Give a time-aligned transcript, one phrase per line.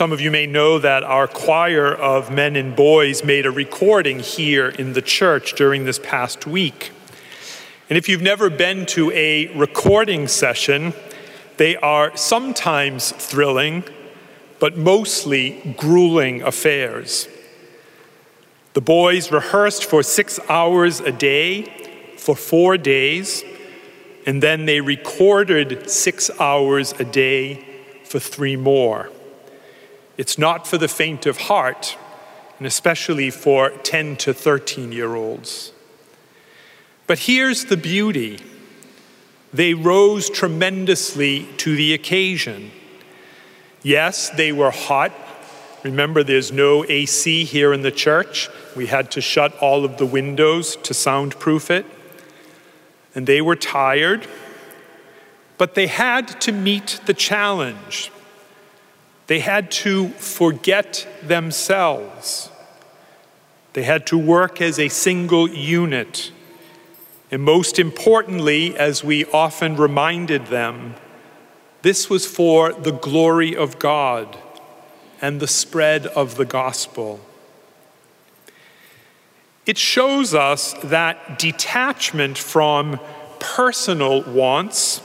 [0.00, 4.20] Some of you may know that our choir of men and boys made a recording
[4.20, 6.90] here in the church during this past week.
[7.90, 10.94] And if you've never been to a recording session,
[11.58, 13.84] they are sometimes thrilling,
[14.58, 17.28] but mostly grueling affairs.
[18.72, 23.44] The boys rehearsed for six hours a day for four days,
[24.24, 27.62] and then they recorded six hours a day
[28.04, 29.10] for three more.
[30.20, 31.96] It's not for the faint of heart,
[32.58, 35.72] and especially for 10 to 13 year olds.
[37.06, 38.38] But here's the beauty
[39.50, 42.70] they rose tremendously to the occasion.
[43.82, 45.10] Yes, they were hot.
[45.84, 48.50] Remember, there's no AC here in the church.
[48.76, 51.86] We had to shut all of the windows to soundproof it.
[53.14, 54.26] And they were tired,
[55.56, 58.12] but they had to meet the challenge.
[59.30, 62.50] They had to forget themselves.
[63.74, 66.32] They had to work as a single unit.
[67.30, 70.96] And most importantly, as we often reminded them,
[71.82, 74.36] this was for the glory of God
[75.22, 77.20] and the spread of the gospel.
[79.64, 82.98] It shows us that detachment from
[83.38, 85.02] personal wants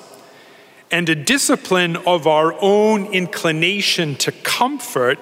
[0.95, 5.19] and a discipline of our own inclination to comfort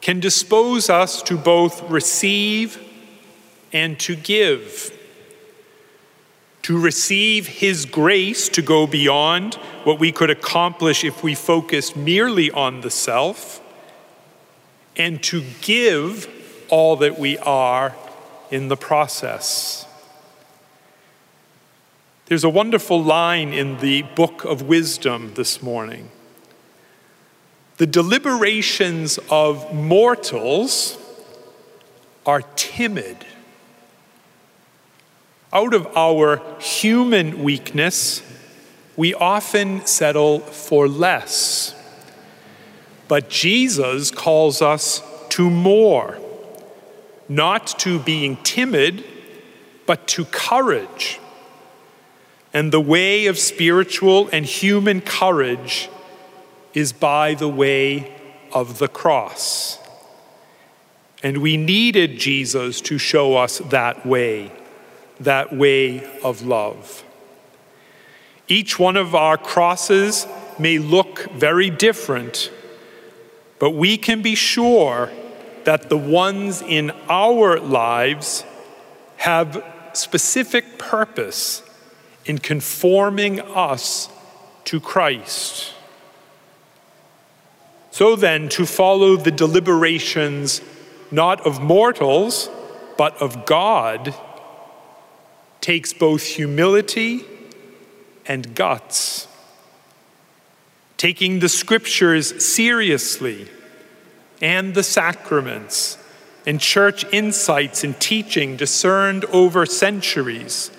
[0.00, 2.82] can dispose us to both receive
[3.74, 4.90] and to give.
[6.62, 12.50] To receive His grace to go beyond what we could accomplish if we focused merely
[12.50, 13.60] on the self,
[14.96, 16.26] and to give
[16.70, 17.94] all that we are
[18.50, 19.86] in the process.
[22.28, 26.10] There's a wonderful line in the book of wisdom this morning.
[27.78, 30.98] The deliberations of mortals
[32.26, 33.24] are timid.
[35.54, 38.22] Out of our human weakness,
[38.94, 41.74] we often settle for less.
[43.08, 46.18] But Jesus calls us to more,
[47.26, 49.02] not to being timid,
[49.86, 51.20] but to courage
[52.58, 55.88] and the way of spiritual and human courage
[56.74, 58.12] is by the way
[58.52, 59.78] of the cross.
[61.22, 64.50] And we needed Jesus to show us that way,
[65.20, 67.04] that way of love.
[68.48, 70.26] Each one of our crosses
[70.58, 72.50] may look very different,
[73.60, 75.12] but we can be sure
[75.62, 78.42] that the ones in our lives
[79.18, 81.62] have specific purpose
[82.28, 84.10] in conforming us
[84.64, 85.72] to Christ.
[87.90, 90.60] So then, to follow the deliberations
[91.10, 92.50] not of mortals,
[92.98, 94.14] but of God,
[95.62, 97.24] takes both humility
[98.26, 99.26] and guts.
[100.98, 103.48] Taking the scriptures seriously
[104.42, 105.96] and the sacraments
[106.46, 110.70] and church insights and teaching discerned over centuries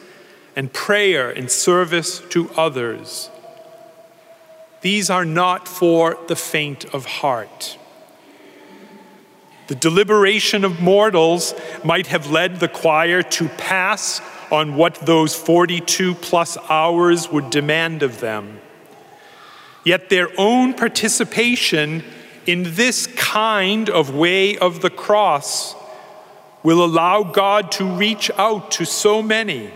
[0.59, 3.29] and prayer and service to others.
[4.81, 7.77] These are not for the faint of heart.
[9.67, 11.53] The deliberation of mortals
[11.85, 14.19] might have led the choir to pass
[14.51, 18.59] on what those 42 plus hours would demand of them.
[19.85, 22.03] Yet their own participation
[22.45, 25.73] in this kind of way of the cross
[26.63, 29.71] will allow God to reach out to so many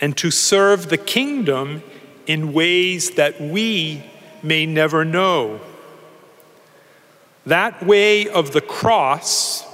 [0.00, 1.82] and to serve the kingdom
[2.26, 4.02] in ways that we
[4.42, 5.60] may never know.
[7.46, 9.64] That way of the cross,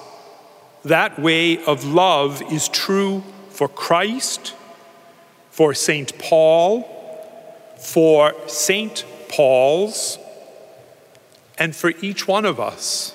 [0.85, 4.55] that way of love is true for Christ,
[5.51, 6.19] for St.
[6.19, 6.93] Paul,
[7.79, 9.05] for St.
[9.29, 10.19] Paul's,
[11.59, 13.15] and for each one of us.